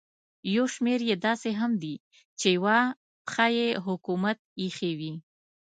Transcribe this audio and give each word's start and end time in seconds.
یو 0.55 0.65
شمېر 0.73 0.99
یې 1.09 1.15
داسې 1.25 1.49
هم 1.59 1.71
دي 1.83 1.95
چې 2.39 2.47
یوه 2.57 2.77
پښه 3.27 3.47
پر 3.55 3.79
حکومت 3.85 4.37
ایښې 4.61 4.91
وي. 4.99 5.13